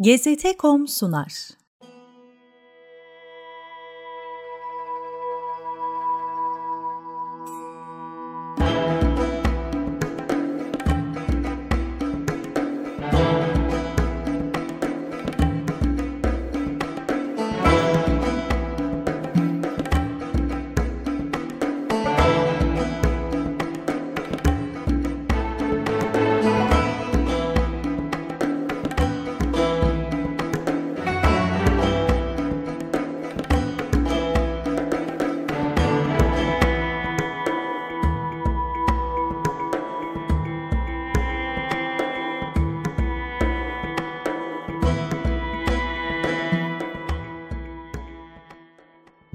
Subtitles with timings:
[0.00, 1.59] GZT.com sunar.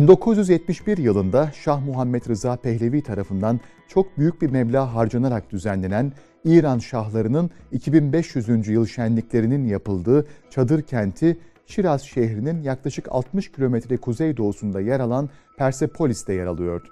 [0.00, 6.12] 1971 yılında Şah Muhammed Rıza Pehlevi tarafından çok büyük bir meblağ harcanarak düzenlenen
[6.44, 8.68] İran şahlarının 2500.
[8.68, 16.46] yıl şenliklerinin yapıldığı çadır kenti Şiraz şehrinin yaklaşık 60 kilometre kuzeydoğusunda yer alan Persepolis'te yer
[16.46, 16.88] alıyordu.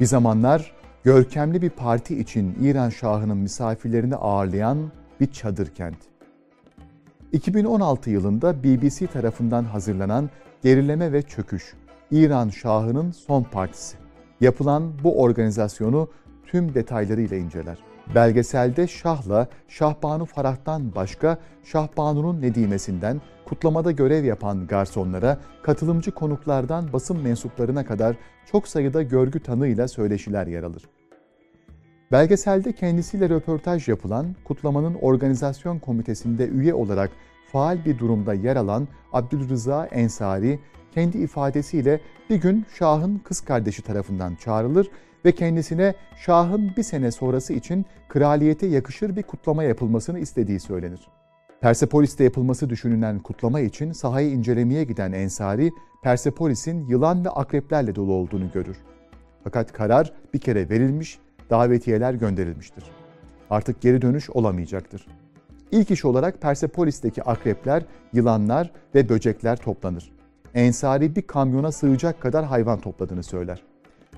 [0.00, 0.72] Bir zamanlar
[1.04, 5.98] görkemli bir parti için İran şahının misafirlerini ağırlayan bir çadır kent.
[7.32, 10.30] 2016 yılında BBC tarafından hazırlanan
[10.62, 11.74] Gerileme ve Çöküş,
[12.12, 13.96] İran Şahı'nın son partisi.
[14.40, 16.08] Yapılan bu organizasyonu
[16.46, 17.78] tüm detaylarıyla inceler.
[18.14, 27.84] Belgeselde Şah'la Şahbanu Farah'tan başka Şahbanu'nun Nedimesinden kutlamada görev yapan garsonlara, katılımcı konuklardan basın mensuplarına
[27.84, 28.16] kadar
[28.52, 30.82] çok sayıda görgü tanığıyla söyleşiler yer alır.
[32.12, 37.10] Belgeselde kendisiyle röportaj yapılan, kutlamanın organizasyon komitesinde üye olarak
[37.52, 40.58] faal bir durumda yer alan Abdülrıza Ensari,
[40.94, 44.90] kendi ifadesiyle bir gün Şah'ın kız kardeşi tarafından çağrılır
[45.24, 51.08] ve kendisine Şah'ın bir sene sonrası için kraliyete yakışır bir kutlama yapılmasını istediği söylenir.
[51.60, 55.70] Persepolis'te yapılması düşünülen kutlama için sahayı incelemeye giden Ensari,
[56.02, 58.76] Persepolis'in yılan ve akreplerle dolu olduğunu görür.
[59.44, 61.18] Fakat karar bir kere verilmiş,
[61.50, 62.84] davetiyeler gönderilmiştir.
[63.50, 65.06] Artık geri dönüş olamayacaktır.
[65.72, 70.12] İlk iş olarak Persepolis'teki akrepler, yılanlar ve böcekler toplanır.
[70.54, 73.62] Ensari bir kamyona sığacak kadar hayvan topladığını söyler.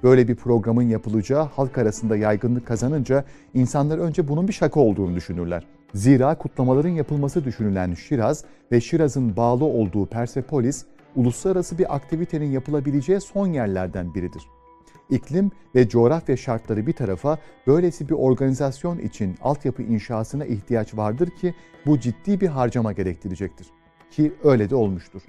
[0.03, 3.25] Böyle bir programın yapılacağı halk arasında yaygınlık kazanınca
[3.55, 5.67] insanlar önce bunun bir şaka olduğunu düşünürler.
[5.95, 10.85] Zira kutlamaların yapılması düşünülen Şiraz ve Şiraz'ın bağlı olduğu Persepolis,
[11.17, 14.43] uluslararası bir aktivitenin yapılabileceği son yerlerden biridir.
[15.11, 21.55] İklim ve coğrafya şartları bir tarafa böylesi bir organizasyon için altyapı inşasına ihtiyaç vardır ki
[21.87, 23.67] bu ciddi bir harcama gerektirecektir.
[24.11, 25.23] Ki öyle de olmuştur.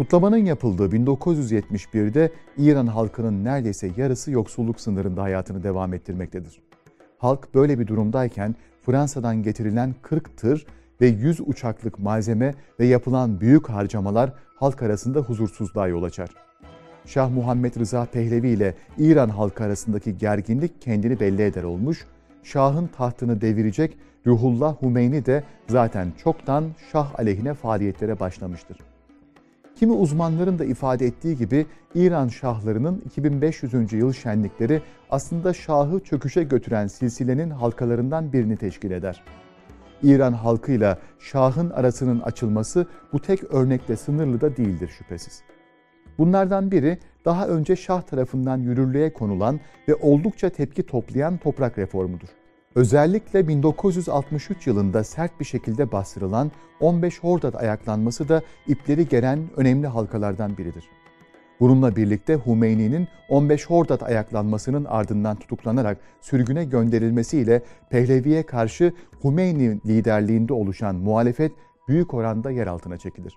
[0.00, 6.62] Kutlamanın yapıldığı 1971'de İran halkının neredeyse yarısı yoksulluk sınırında hayatını devam ettirmektedir.
[7.18, 10.66] Halk böyle bir durumdayken Fransa'dan getirilen 40 tır
[11.00, 16.30] ve 100 uçaklık malzeme ve yapılan büyük harcamalar halk arasında huzursuzluğa yol açar.
[17.06, 22.06] Şah Muhammed Rıza Pehlevi ile İran halkı arasındaki gerginlik kendini belli eder olmuş,
[22.42, 28.89] Şah'ın tahtını devirecek Ruhullah Humeyni de zaten çoktan Şah aleyhine faaliyetlere başlamıştır.
[29.80, 33.92] Kimi uzmanların da ifade ettiği gibi İran şahlarının 2500.
[33.92, 39.24] yıl şenlikleri aslında şahı çöküşe götüren silsilenin halkalarından birini teşkil eder.
[40.02, 45.42] İran halkıyla şahın arasının açılması bu tek örnekle sınırlı da değildir şüphesiz.
[46.18, 52.28] Bunlardan biri daha önce şah tarafından yürürlüğe konulan ve oldukça tepki toplayan toprak reformudur.
[52.74, 56.50] Özellikle 1963 yılında sert bir şekilde bastırılan
[56.80, 60.84] 15 Hordat ayaklanması da ipleri geren önemli halkalardan biridir.
[61.60, 68.92] Bununla birlikte Humeyni'nin 15 Hordat ayaklanmasının ardından tutuklanarak sürgüne gönderilmesiyle Pehlevi'ye karşı
[69.22, 71.52] Humeyni liderliğinde oluşan muhalefet
[71.88, 73.34] büyük oranda yer altına çekilir.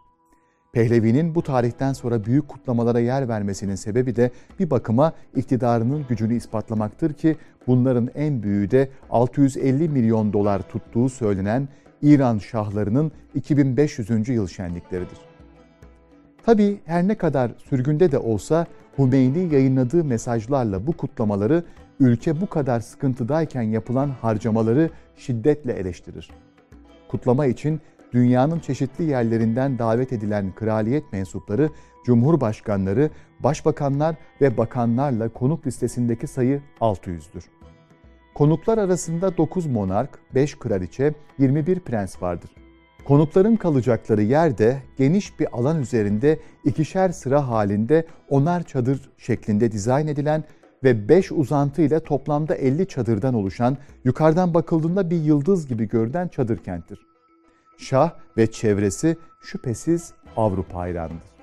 [0.74, 7.14] Pehlevi'nin bu tarihten sonra büyük kutlamalara yer vermesinin sebebi de bir bakıma iktidarının gücünü ispatlamaktır
[7.14, 7.36] ki
[7.68, 11.68] bunların en büyüğü de 650 milyon dolar tuttuğu söylenen
[12.02, 14.30] İran şahlarının 2500.
[14.30, 15.18] yıl şenlikleridir.
[16.46, 18.68] Tabi her ne kadar sürgünde de olsa
[18.98, 21.64] Hümeyni yayınladığı mesajlarla bu kutlamaları
[22.00, 26.30] ülke bu kadar sıkıntıdayken yapılan harcamaları şiddetle eleştirir.
[27.08, 27.81] Kutlama için
[28.13, 31.69] dünyanın çeşitli yerlerinden davet edilen kraliyet mensupları,
[32.06, 37.44] cumhurbaşkanları, başbakanlar ve bakanlarla konuk listesindeki sayı 600'dür.
[38.36, 42.51] Konuklar arasında 9 monark, 5 kraliçe, 21 prens vardır.
[43.06, 50.44] Konukların kalacakları yerde geniş bir alan üzerinde ikişer sıra halinde onar çadır şeklinde dizayn edilen
[50.83, 56.57] ve 5 uzantı ile toplamda 50 çadırdan oluşan, yukarıdan bakıldığında bir yıldız gibi görünen çadır
[56.57, 57.12] kenttir.
[57.78, 61.34] Şah ve çevresi şüphesiz Avrupa hayranıdır.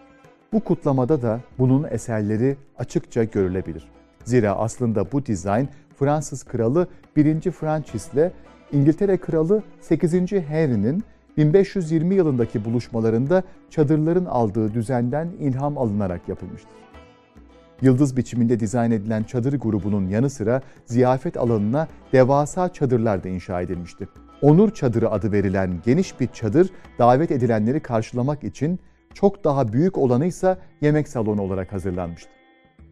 [0.52, 3.88] Bu kutlamada da bunun eserleri açıkça görülebilir.
[4.24, 5.68] Zira aslında bu dizayn
[5.98, 7.50] Fransız kralı 1.
[7.50, 8.32] Francis ile
[8.72, 10.14] İngiltere kralı 8.
[10.32, 11.04] Henry'nin
[11.36, 16.70] 1520 yılındaki buluşmalarında çadırların aldığı düzenden ilham alınarak yapılmıştır.
[17.82, 24.08] Yıldız biçiminde dizayn edilen çadır grubunun yanı sıra ziyafet alanına devasa çadırlar da inşa edilmişti.
[24.42, 28.80] Onur Çadırı adı verilen geniş bir çadır davet edilenleri karşılamak için
[29.14, 32.30] çok daha büyük olanı ise yemek salonu olarak hazırlanmıştı.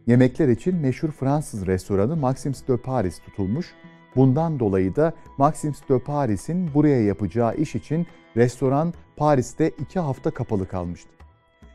[0.07, 3.73] Yemekler için meşhur Fransız restoranı Maxims de Paris tutulmuş.
[4.15, 8.07] Bundan dolayı da Maxims de Paris'in buraya yapacağı iş için
[8.37, 11.09] restoran Paris'te iki hafta kapalı kalmıştı.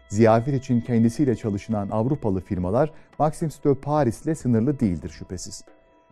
[0.08, 5.64] Ziyafet için kendisiyle çalışılan Avrupalı firmalar Maxims de Paris ile sınırlı değildir şüphesiz.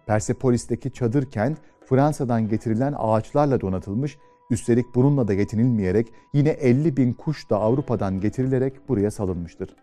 [0.06, 4.19] Persepolis'teki çadır kent Fransa'dan getirilen ağaçlarla donatılmış,
[4.50, 9.76] üstelik bununla da yetinilmeyerek yine 50 bin kuş da Avrupa'dan getirilerek buraya salınmıştır.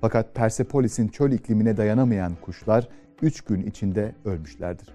[0.00, 2.88] Fakat Persepolis'in çöl iklimine dayanamayan kuşlar
[3.22, 4.88] 3 gün içinde ölmüşlerdir.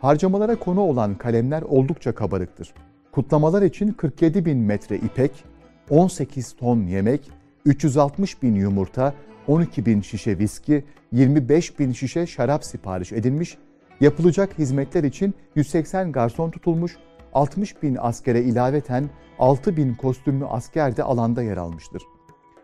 [0.00, 2.74] Harcamalara konu olan kalemler oldukça kabarıktır.
[3.12, 5.44] Kutlamalar için 47 bin metre ipek,
[5.90, 7.30] 18 ton yemek,
[7.64, 9.14] 360 bin yumurta,
[9.46, 13.58] 12 bin şişe viski, 25 bin şişe şarap sipariş edilmiş,
[14.00, 16.96] yapılacak hizmetler için 180 garson tutulmuş,
[17.32, 22.02] 60 bin askere ilaveten 6 bin kostümlü asker de alanda yer almıştır.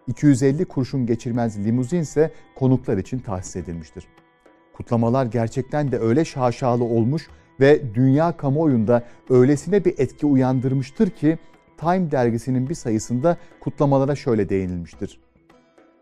[0.07, 4.05] 250 kurşun geçirmez limuzin ise konuklar için tahsis edilmiştir.
[4.77, 7.29] Kutlamalar gerçekten de öyle şaşalı olmuş
[7.61, 11.39] ve dünya kamuoyunda öylesine bir etki uyandırmıştır ki
[11.77, 15.21] Time dergisinin bir sayısında kutlamalara şöyle değinilmiştir.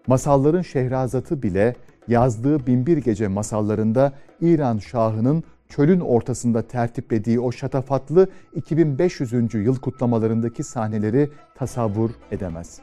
[0.07, 1.77] Masalların Şehrazatı bile
[2.09, 9.55] yazdığı Binbir Gece masallarında İran Şahı'nın çölün ortasında tertiplediği o şatafatlı 2500.
[9.55, 12.81] yıl kutlamalarındaki sahneleri tasavvur edemez.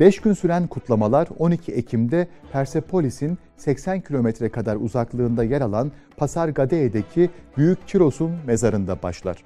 [0.00, 7.30] 5 gün süren kutlamalar 12 Ekim'de Persepolis'in 80 kilometre kadar uzaklığında yer alan Pasar Gade'deki
[7.56, 9.44] Büyük Kiros'un mezarında başlar.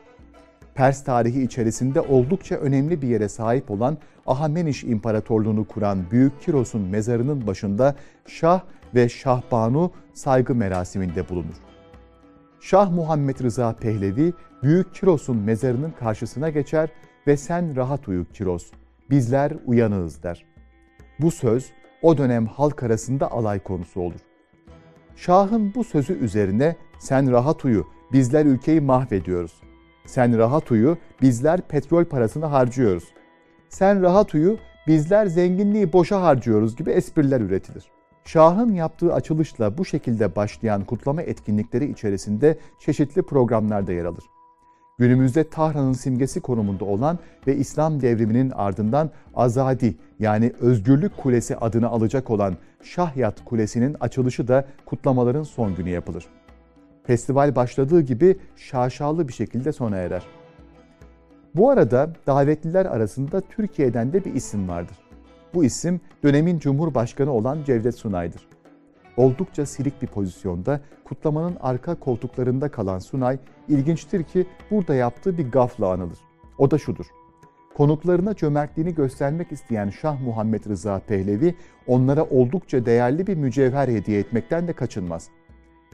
[0.74, 7.46] Pers tarihi içerisinde oldukça önemli bir yere sahip olan Ahameniş İmparatorluğunu kuran Büyük Kiros'un mezarının
[7.46, 7.94] başında
[8.26, 8.60] Şah
[8.94, 11.56] ve Şahbanu saygı merasiminde bulunur.
[12.60, 14.32] Şah Muhammed Rıza Pehlevi
[14.62, 16.88] Büyük Kiros'un mezarının karşısına geçer
[17.26, 18.70] ve sen rahat uyu Kiros,
[19.10, 20.44] bizler uyanığız der.
[21.20, 21.70] Bu söz
[22.02, 24.20] o dönem halk arasında alay konusu olur.
[25.16, 29.52] Şah'ın bu sözü üzerine sen rahat uyu, bizler ülkeyi mahvediyoruz.
[30.06, 33.04] Sen rahat uyu, bizler petrol parasını harcıyoruz.
[33.68, 37.84] Sen rahat uyu, bizler zenginliği boşa harcıyoruz gibi espriler üretilir.
[38.24, 44.24] Şah'ın yaptığı açılışla bu şekilde başlayan kutlama etkinlikleri içerisinde çeşitli programlarda yer alır.
[44.98, 52.30] Günümüzde Tahran'ın simgesi konumunda olan ve İslam devriminin ardından Azadi yani Özgürlük Kulesi adını alacak
[52.30, 56.26] olan Şahyat Kulesi'nin açılışı da kutlamaların son günü yapılır.
[57.04, 60.22] Festival başladığı gibi şaşalı bir şekilde sona erer.
[61.54, 64.96] Bu arada davetliler arasında Türkiye'den de bir isim vardır.
[65.54, 68.48] Bu isim dönemin Cumhurbaşkanı olan Cevdet Sunay'dır.
[69.16, 73.38] Oldukça silik bir pozisyonda kutlamanın arka koltuklarında kalan Sunay
[73.68, 76.18] ilginçtir ki burada yaptığı bir gafla anılır.
[76.58, 77.06] O da şudur.
[77.74, 81.54] Konuklarına cömertliğini göstermek isteyen Şah Muhammed Rıza Pehlevi
[81.86, 85.28] onlara oldukça değerli bir mücevher hediye etmekten de kaçınmaz.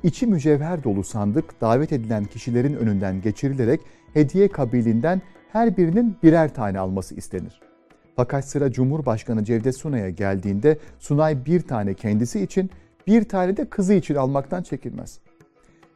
[0.02, 3.80] İçi mücevher dolu sandık davet edilen kişilerin önünden geçirilerek
[4.14, 7.60] hediye kabilinden her birinin birer tane alması istenir.
[8.16, 12.70] Fakat sıra Cumhurbaşkanı Cevdet Sunay'a geldiğinde Sunay bir tane kendisi için,
[13.06, 15.20] bir tane de kızı için almaktan çekinmez.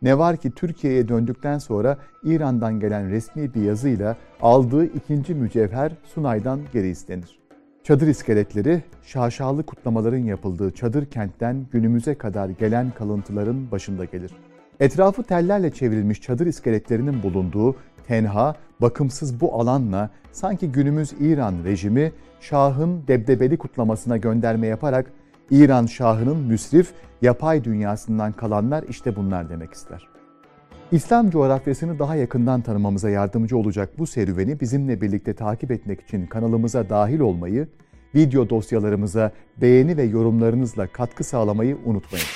[0.03, 6.61] Ne var ki Türkiye'ye döndükten sonra İran'dan gelen resmi bir yazıyla aldığı ikinci mücevher Sunay'dan
[6.73, 7.42] geri istenir.
[7.85, 14.33] Çadır iskeletleri, şaşalı kutlamaların yapıldığı çadır kentten günümüze kadar gelen kalıntıların başında gelir.
[14.81, 23.03] Etrafı tellerle çevrilmiş çadır iskeletlerinin bulunduğu tenha, bakımsız bu alanla sanki günümüz İran rejimi Şah'ın
[23.09, 25.12] debdebeli kutlamasına gönderme yaparak
[25.51, 30.12] İran Şah'ının müsrif, yapay dünyasından kalanlar işte bunlar demek ister.
[30.93, 36.89] İslam coğrafyasını daha yakından tanımamıza yardımcı olacak bu serüveni bizimle birlikte takip etmek için kanalımıza
[36.89, 37.69] dahil olmayı,
[38.15, 42.27] video dosyalarımıza beğeni ve yorumlarınızla katkı sağlamayı unutmayın.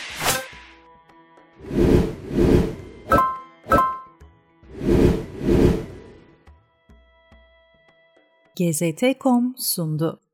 [8.58, 10.25] GZT.com sundu.